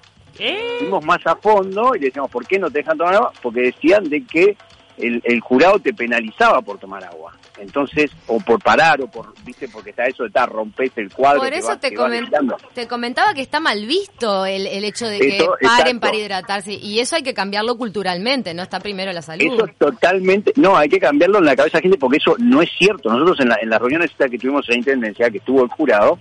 Fuimos 0.80 1.04
más 1.04 1.20
a 1.26 1.36
fondo 1.36 1.94
y 1.96 2.00
decíamos, 2.00 2.32
¿por 2.32 2.48
qué 2.48 2.58
no 2.58 2.70
te 2.72 2.80
dejan 2.80 2.98
tomar 2.98 3.16
agua? 3.16 3.34
Porque 3.42 3.60
decían 3.64 4.06
de 4.06 4.24
que 4.24 4.56
el, 5.00 5.22
el 5.24 5.40
jurado 5.40 5.80
te 5.80 5.94
penalizaba 5.94 6.62
por 6.62 6.78
tomar 6.78 7.04
agua. 7.04 7.34
Entonces, 7.58 8.10
o 8.28 8.40
por 8.40 8.62
parar, 8.64 9.02
o 9.02 9.08
por, 9.08 9.34
viste, 9.44 9.68
porque 9.68 9.90
está 9.90 10.06
eso 10.06 10.24
de 10.24 10.28
estar, 10.28 10.48
rompes 10.50 10.92
el 10.96 11.12
cuadro. 11.12 11.42
Por 11.42 11.54
eso 11.54 11.78
te, 11.78 11.90
que 11.90 11.98
va 11.98 12.08
comen- 12.08 12.22
gritando. 12.22 12.58
te 12.74 12.88
comentaba 12.88 13.34
que 13.34 13.42
está 13.42 13.60
mal 13.60 13.86
visto 13.86 14.46
el, 14.46 14.66
el 14.66 14.86
hecho 14.86 15.08
de 15.08 15.20
que 15.20 15.38
Eso, 15.38 15.56
paren 15.62 15.78
exacto. 15.98 16.00
para 16.00 16.16
hidratarse. 16.16 16.74
Y 16.74 17.00
eso 17.00 17.18
hay 17.18 17.24
que 17.24 17.34
cambiarlo 17.34 17.78
culturalmente, 17.78 18.54
no 18.54 18.64
está 18.64 18.80
primero 18.80 19.12
la 19.12 19.22
salud. 19.22 19.54
Eso 19.54 19.66
es 19.66 19.76
totalmente, 19.78 20.54
no, 20.56 20.78
hay 20.78 20.88
que 20.88 21.00
cambiarlo 21.00 21.40
en 21.40 21.46
la 21.46 21.56
cabeza 21.58 21.78
de 21.78 21.80
la 21.80 21.84
gente 21.84 21.98
porque 21.98 22.18
eso 22.18 22.36
no 22.40 22.62
es 22.62 22.70
cierto. 22.78 23.10
Nosotros 23.10 23.42
en, 23.42 23.50
la, 23.50 23.58
en 23.62 23.70
las 23.70 23.80
reuniones 23.80 24.12
que 24.18 24.38
tuvimos 24.38 24.66
en 24.70 24.76
la 24.76 24.80
Intendencia, 24.80 25.30
que 25.30 25.40
estuvo 25.40 25.62
el 25.64 25.70
jurado, 25.70 26.18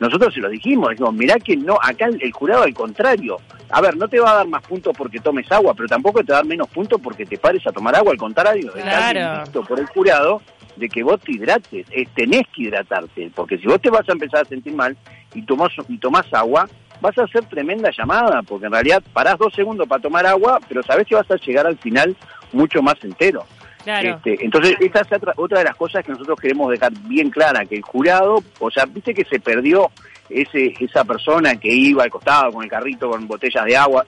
nosotros 0.00 0.34
se 0.34 0.40
lo 0.40 0.48
dijimos, 0.48 0.90
dijimos, 0.90 1.14
mirá 1.14 1.36
que 1.36 1.56
no, 1.56 1.78
acá 1.80 2.06
el, 2.06 2.20
el 2.20 2.32
jurado 2.32 2.64
al 2.64 2.74
contrario. 2.74 3.36
A 3.72 3.80
ver, 3.80 3.96
no 3.96 4.08
te 4.08 4.18
va 4.20 4.32
a 4.32 4.34
dar 4.36 4.48
más 4.48 4.62
puntos 4.62 4.94
porque 4.96 5.20
tomes 5.20 5.50
agua, 5.52 5.74
pero 5.74 5.88
tampoco 5.88 6.22
te 6.24 6.32
va 6.32 6.38
a 6.38 6.42
dar 6.42 6.46
menos 6.48 6.68
puntos 6.68 7.00
porque 7.00 7.24
te 7.24 7.38
pares 7.38 7.66
a 7.66 7.72
tomar 7.72 7.94
agua, 7.94 8.12
al 8.12 8.18
contrario, 8.18 8.72
está 8.74 9.12
Claro. 9.12 9.42
visto 9.42 9.62
por 9.64 9.78
el 9.78 9.86
jurado 9.86 10.42
de 10.76 10.88
que 10.88 11.02
vos 11.02 11.20
te 11.20 11.32
hidrates, 11.32 11.86
eh, 11.90 12.06
tenés 12.14 12.42
que 12.54 12.62
hidratarte, 12.62 13.30
porque 13.34 13.58
si 13.58 13.66
vos 13.66 13.80
te 13.80 13.90
vas 13.90 14.08
a 14.08 14.12
empezar 14.12 14.42
a 14.42 14.44
sentir 14.44 14.72
mal 14.72 14.96
y 15.34 15.42
tomás, 15.42 15.70
y 15.88 15.98
tomás 15.98 16.26
agua, 16.32 16.68
vas 17.00 17.16
a 17.18 17.22
hacer 17.24 17.44
tremenda 17.44 17.90
llamada, 17.96 18.42
porque 18.42 18.66
en 18.66 18.72
realidad 18.72 19.02
parás 19.12 19.38
dos 19.38 19.54
segundos 19.54 19.86
para 19.86 20.02
tomar 20.02 20.26
agua, 20.26 20.58
pero 20.68 20.82
sabés 20.82 21.06
que 21.06 21.14
vas 21.14 21.30
a 21.30 21.36
llegar 21.36 21.66
al 21.66 21.78
final 21.78 22.16
mucho 22.52 22.82
más 22.82 22.96
entero. 23.02 23.44
Claro. 23.84 24.16
Este, 24.16 24.44
entonces, 24.44 24.76
esta 24.80 25.00
es 25.00 25.12
otra, 25.12 25.32
otra 25.36 25.58
de 25.60 25.64
las 25.64 25.76
cosas 25.76 26.04
que 26.04 26.12
nosotros 26.12 26.38
queremos 26.38 26.70
dejar 26.70 26.92
bien 27.04 27.30
clara, 27.30 27.64
que 27.64 27.76
el 27.76 27.82
jurado, 27.82 28.42
o 28.58 28.70
sea, 28.70 28.84
viste 28.84 29.14
que 29.14 29.24
se 29.24 29.40
perdió 29.40 29.90
ese 30.30 30.74
esa 30.80 31.04
persona 31.04 31.56
que 31.56 31.72
iba 31.72 32.04
al 32.04 32.10
costado 32.10 32.52
con 32.52 32.64
el 32.64 32.70
carrito 32.70 33.10
con 33.10 33.26
botellas 33.26 33.64
de 33.64 33.76
agua, 33.76 34.06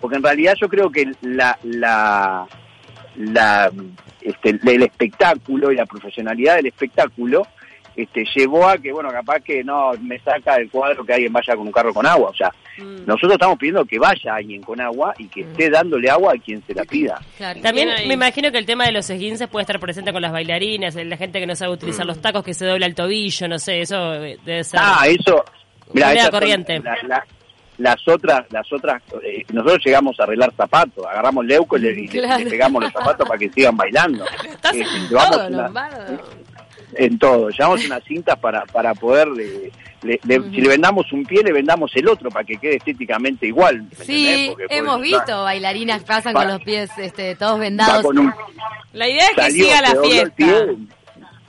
porque 0.00 0.16
en 0.16 0.22
realidad 0.22 0.54
yo 0.60 0.68
creo 0.68 0.90
que 0.90 1.10
la 1.22 1.58
la 1.62 2.46
la 3.16 3.72
este, 4.20 4.50
el 4.50 4.82
espectáculo 4.82 5.72
y 5.72 5.76
la 5.76 5.86
profesionalidad 5.86 6.56
del 6.56 6.66
espectáculo 6.66 7.46
este, 7.94 8.24
llevó 8.34 8.66
a 8.66 8.78
que, 8.78 8.90
bueno, 8.90 9.10
capaz 9.10 9.40
que 9.40 9.62
no 9.62 9.92
me 10.00 10.18
saca 10.20 10.56
del 10.56 10.70
cuadro 10.70 11.04
que 11.04 11.12
alguien 11.12 11.32
vaya 11.32 11.54
con 11.54 11.66
un 11.66 11.72
carro 11.72 11.92
con 11.92 12.06
agua. 12.06 12.30
O 12.30 12.34
sea, 12.34 12.50
Mm. 12.78 13.04
nosotros 13.06 13.32
estamos 13.32 13.58
pidiendo 13.58 13.84
que 13.84 13.98
vaya 13.98 14.34
alguien 14.34 14.62
con 14.62 14.80
agua 14.80 15.14
y 15.18 15.28
que 15.28 15.42
esté 15.42 15.68
dándole 15.68 16.08
agua 16.08 16.32
a 16.34 16.38
quien 16.38 16.62
se 16.66 16.74
la 16.74 16.84
pida. 16.84 17.20
Claro. 17.36 17.60
También 17.60 17.90
me 18.08 18.14
imagino 18.14 18.50
que 18.50 18.58
el 18.58 18.66
tema 18.66 18.86
de 18.86 18.92
los 18.92 19.08
esguinces 19.10 19.48
puede 19.48 19.62
estar 19.64 19.78
presente 19.78 20.12
con 20.12 20.22
las 20.22 20.32
bailarinas, 20.32 20.94
la 20.94 21.16
gente 21.16 21.38
que 21.40 21.46
no 21.46 21.54
sabe 21.54 21.72
utilizar 21.72 22.06
los 22.06 22.20
tacos, 22.20 22.42
que 22.42 22.54
se 22.54 22.64
dobla 22.64 22.86
el 22.86 22.94
tobillo, 22.94 23.48
no 23.48 23.58
sé, 23.58 23.82
eso 23.82 24.14
eh, 24.14 24.38
debe 24.44 24.64
ser. 24.64 24.80
Ah, 24.82 25.04
eso. 25.06 25.44
Mira, 25.94 26.22
son 26.22 26.30
corriente. 26.30 26.80
la- 26.80 26.96
la- 27.06 27.26
las 27.78 28.06
otras, 28.06 28.44
las 28.50 28.70
otras, 28.72 29.02
eh, 29.24 29.44
nosotros 29.52 29.80
llegamos 29.84 30.18
a 30.20 30.24
arreglar 30.24 30.52
zapatos, 30.54 31.04
agarramos 31.06 31.44
leuco 31.46 31.76
y 31.78 31.80
le, 31.80 32.44
pegamos 32.48 32.82
los 32.82 32.92
zapatos 32.92 33.26
para 33.26 33.38
que 33.38 33.48
sigan 33.50 33.76
bailando. 33.76 34.24
Estás 34.48 34.74
Eh, 34.74 34.82
en 34.82 35.08
llevamos 35.08 35.30
todo, 35.36 35.46
una- 35.48 35.62
Lombardo. 35.64 36.18
en 36.94 37.18
todo, 37.18 37.48
llevamos 37.48 37.84
unas 37.86 38.04
cintas 38.04 38.38
para, 38.38 38.64
para 38.66 38.94
poder, 38.94 39.28
eh, 39.40 39.72
le- 40.02 40.20
le- 40.24 40.50
si 40.50 40.60
le 40.60 40.68
vendamos 40.68 41.10
un 41.12 41.24
pie, 41.24 41.42
le 41.42 41.52
vendamos 41.52 41.90
el 41.96 42.08
otro 42.08 42.30
para 42.30 42.44
que 42.44 42.56
quede 42.58 42.76
estéticamente 42.76 43.46
igual. 43.46 43.84
Sí, 44.04 44.54
hemos 44.68 45.00
visto 45.00 45.42
bailarinas 45.42 46.04
pasan 46.04 46.34
con 46.34 46.46
los 46.48 46.62
pies 46.62 46.90
este, 46.98 47.34
todos 47.36 47.58
vendados. 47.58 48.04
un- 48.04 48.32
La 48.92 49.08
idea 49.08 49.24
es 49.24 49.30
que 49.34 49.40
salió, 49.42 49.64
siga 49.64 49.80
la 49.80 50.02
fiesta. 50.02 50.46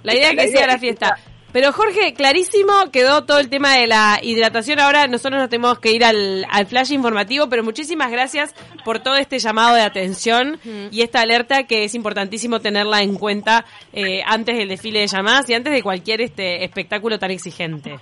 La 0.04 0.16
idea 0.16 0.30
es 0.32 0.36
que 0.38 0.48
siga 0.48 0.68
la 0.68 0.74
es 0.74 0.80
fiesta. 0.82 1.18
Pero 1.54 1.72
Jorge, 1.72 2.14
clarísimo 2.16 2.74
quedó 2.92 3.26
todo 3.26 3.38
el 3.40 3.48
tema 3.48 3.78
de 3.78 3.86
la 3.86 4.20
hidratación. 4.22 4.80
Ahora 4.80 5.06
nosotros 5.08 5.40
nos 5.40 5.50
tenemos 5.52 5.78
que 5.80 5.92
ir 5.92 6.04
al, 6.04 6.46
al 6.50 6.66
flash 6.66 6.92
informativo, 6.92 7.48
pero 7.48 7.64
muchísimas 7.64 8.12
gracias 8.12 8.56
por 8.84 9.00
todo 9.00 9.16
este 9.18 9.38
llamado 9.38 9.76
de 9.76 9.84
atención 9.84 10.60
y 10.92 11.02
esta 11.04 11.22
alerta 11.22 11.64
que 11.64 11.84
es 11.84 11.94
importantísimo 11.94 12.60
tenerla 12.60 13.04
en 13.04 13.16
cuenta 13.18 13.66
eh, 13.94 14.22
antes 14.26 14.58
del 14.58 14.68
desfile 14.68 15.02
de 15.02 15.08
llamadas 15.08 15.48
y 15.50 15.54
antes 15.54 15.72
de 15.72 15.84
cualquier 15.84 16.22
este 16.22 16.66
espectáculo 16.66 17.20
tan 17.20 17.30
exigente. 17.30 18.00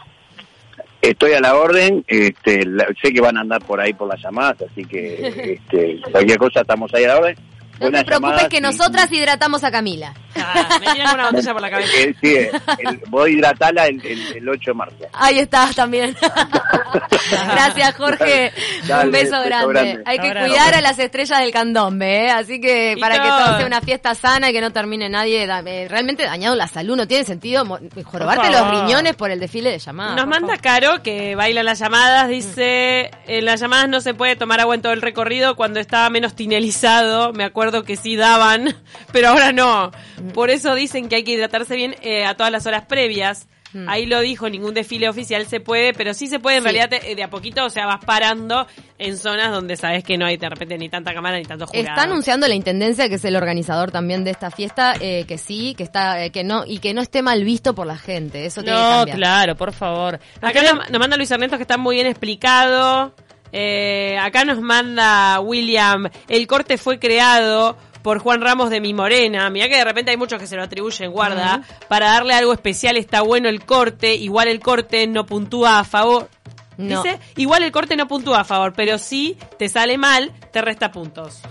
Estoy 1.01 1.33
a 1.33 1.39
la 1.41 1.55
orden, 1.55 2.05
este, 2.07 2.63
la- 2.65 2.87
sé 3.03 3.11
que 3.11 3.19
van 3.21 3.35
a 3.35 3.41
andar 3.41 3.61
por 3.65 3.81
ahí 3.81 3.91
por 3.93 4.07
las 4.07 4.21
llamadas, 4.23 4.61
así 4.71 4.85
que 4.85 5.59
este, 5.67 5.99
cualquier 6.11 6.37
cosa 6.37 6.61
estamos 6.61 6.89
ahí 6.93 7.03
a 7.03 7.07
la 7.09 7.17
orden. 7.17 7.35
No 7.81 7.91
te 7.91 8.05
preocupes 8.05 8.47
que 8.49 8.57
y- 8.57 8.61
nosotras 8.61 9.11
hidratamos 9.11 9.63
a 9.63 9.71
Camila. 9.71 10.13
Ah, 10.35 10.77
me 10.79 10.93
tiran 10.93 11.13
una 11.15 11.29
botella 11.31 11.51
por 11.53 11.61
la 11.61 11.69
cabeza. 11.69 11.91
Eh, 11.97 12.15
sí, 12.21 12.35
el, 12.79 13.01
voy 13.09 13.31
a 13.31 13.33
hidratarla 13.33 13.85
el, 13.87 14.05
el, 14.05 14.37
el 14.37 14.49
8 14.49 14.59
de 14.71 14.73
marzo. 14.73 14.95
Ahí 15.13 15.39
estás 15.39 15.75
también. 15.75 16.15
Gracias, 17.31 17.95
Jorge. 17.95 18.51
Dale, 18.87 19.05
Un 19.05 19.11
beso 19.11 19.31
beso 19.37 19.43
grande. 19.45 19.73
grande. 19.73 20.03
Hay 20.05 20.19
que 20.19 20.29
cuidar 20.31 20.73
a 20.75 20.81
las 20.81 20.99
estrellas 20.99 21.39
del 21.39 21.51
candombe, 21.51 22.25
¿eh? 22.25 22.29
Así 22.31 22.59
que 22.59 22.95
para 22.99 23.15
que 23.21 23.27
todo. 23.29 23.57
sea 23.57 23.65
una 23.65 23.81
fiesta 23.81 24.15
sana 24.15 24.49
y 24.49 24.53
que 24.53 24.61
no 24.61 24.71
termine 24.71 25.09
nadie 25.09 25.45
da- 25.47 25.61
eh, 25.65 25.87
realmente 25.89 26.23
dañado 26.23 26.55
la 26.55 26.67
salud. 26.67 26.95
No 26.95 27.07
tiene 27.07 27.23
sentido 27.23 27.65
jorobarte 28.05 28.49
los 28.51 28.69
riñones 28.71 29.15
por 29.15 29.31
el 29.31 29.39
desfile 29.39 29.71
de 29.71 29.79
llamadas. 29.79 30.15
Nos 30.15 30.27
manda 30.27 30.47
favor. 30.47 30.61
Caro, 30.61 31.03
que 31.03 31.35
baila 31.35 31.63
las 31.63 31.79
llamadas, 31.79 32.27
dice, 32.29 33.11
en 33.27 33.45
las 33.45 33.59
llamadas 33.59 33.89
no 33.89 34.01
se 34.01 34.13
puede 34.13 34.35
tomar 34.35 34.59
agua 34.59 34.75
en 34.75 34.81
todo 34.81 34.93
el 34.93 35.01
recorrido, 35.01 35.55
cuando 35.55 35.79
estaba 35.79 36.09
menos 36.09 36.35
tinelizado, 36.35 37.33
me 37.33 37.43
acuerdo 37.43 37.70
que 37.83 37.95
sí 37.95 38.15
daban, 38.15 38.75
pero 39.11 39.29
ahora 39.29 39.51
no. 39.51 39.91
Por 40.33 40.49
eso 40.49 40.75
dicen 40.75 41.09
que 41.09 41.15
hay 41.17 41.23
que 41.23 41.31
hidratarse 41.31 41.75
bien 41.75 41.95
eh, 42.01 42.25
a 42.25 42.35
todas 42.35 42.51
las 42.51 42.65
horas 42.65 42.85
previas. 42.85 43.47
Ahí 43.87 44.05
lo 44.05 44.19
dijo, 44.19 44.49
ningún 44.49 44.73
desfile 44.73 45.07
oficial 45.07 45.45
se 45.45 45.61
puede, 45.61 45.93
pero 45.93 46.13
sí 46.13 46.27
se 46.27 46.39
puede 46.39 46.57
en 46.57 46.63
Sí. 46.63 46.69
realidad 46.71 46.89
te- 46.89 47.15
de 47.15 47.23
a 47.23 47.29
poquito, 47.29 47.63
o 47.63 47.69
sea, 47.69 47.85
vas 47.85 48.03
parando 48.03 48.67
en 48.97 49.15
zonas 49.17 49.49
donde 49.49 49.77
sabes 49.77 50.03
que 50.03 50.17
no 50.17 50.25
hay 50.25 50.35
de 50.35 50.49
repente 50.49 50.77
ni 50.77 50.89
tanta 50.89 51.13
cámara 51.13 51.37
ni 51.37 51.45
tanto 51.45 51.67
jurado. 51.67 51.87
Está 51.87 52.01
anunciando 52.03 52.49
la 52.49 52.55
intendencia 52.55 53.07
que 53.07 53.15
es 53.15 53.23
el 53.23 53.33
organizador 53.37 53.89
también 53.89 54.25
de 54.25 54.31
esta 54.31 54.51
fiesta 54.51 54.95
eh, 54.99 55.23
que 55.25 55.37
sí, 55.37 55.73
que 55.77 55.83
está, 55.83 56.21
eh, 56.21 56.31
que 56.31 56.43
no 56.43 56.65
y 56.67 56.79
que 56.79 56.93
no 56.93 56.99
esté 56.99 57.21
mal 57.21 57.45
visto 57.45 57.73
por 57.73 57.87
la 57.87 57.97
gente. 57.97 58.45
Eso 58.45 58.61
tiene 58.61 58.77
que 58.77 58.83
No, 58.83 58.89
cambiar. 58.97 59.17
claro, 59.17 59.55
por 59.55 59.71
favor. 59.71 60.19
Acá 60.41 60.63
nos, 60.63 60.89
nos 60.91 60.99
manda 60.99 61.15
Luis 61.15 61.31
Ernesto 61.31 61.55
que 61.55 61.63
está 61.63 61.77
muy 61.77 61.95
bien 61.95 62.07
explicado. 62.07 63.15
Eh, 63.51 64.17
acá 64.19 64.45
nos 64.45 64.61
manda 64.61 65.39
William, 65.39 66.09
el 66.27 66.47
corte 66.47 66.77
fue 66.77 66.99
creado 66.99 67.77
por 68.01 68.19
Juan 68.19 68.41
Ramos 68.41 68.69
de 68.69 68.81
Mi 68.81 68.93
Morena. 68.93 69.49
Mirá 69.49 69.67
que 69.67 69.77
de 69.77 69.83
repente 69.83 70.11
hay 70.11 70.17
muchos 70.17 70.39
que 70.39 70.47
se 70.47 70.55
lo 70.55 70.63
atribuyen, 70.63 71.11
guarda. 71.11 71.61
Para 71.87 72.07
darle 72.07 72.33
algo 72.33 72.53
especial 72.53 72.97
está 72.97 73.21
bueno 73.21 73.49
el 73.49 73.63
corte. 73.65 74.15
Igual 74.15 74.47
el 74.47 74.59
corte 74.59 75.07
no 75.07 75.25
puntúa 75.25 75.79
a 75.79 75.83
favor. 75.83 76.29
No. 76.77 77.03
Dice, 77.03 77.19
igual 77.35 77.63
el 77.63 77.71
corte 77.71 77.95
no 77.95 78.07
puntúa 78.07 78.41
a 78.41 78.43
favor, 78.43 78.73
pero 78.75 78.97
si 78.97 79.37
te 79.59 79.69
sale 79.69 79.97
mal, 79.97 80.31
te 80.51 80.61
resta 80.61 80.91
puntos. 80.91 81.41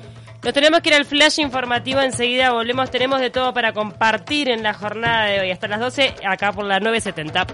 Nos 0.43 0.55
tenemos 0.55 0.81
que 0.81 0.89
ir 0.89 0.95
al 0.95 1.05
flash 1.05 1.39
informativo 1.39 2.01
enseguida, 2.01 2.51
volvemos, 2.53 2.91
tenemos 2.91 3.21
de 3.21 3.29
todo 3.29 3.53
para 3.53 3.75
compartir 3.75 4.49
en 4.49 4.63
la 4.63 4.73
jornada 4.73 5.27
de 5.27 5.41
hoy. 5.41 5.51
Hasta 5.51 5.69
las 5.69 5.81
12, 5.81 6.15
acá 6.27 6.53
por 6.53 6.65
la 6.65 6.81
970. 6.81 7.47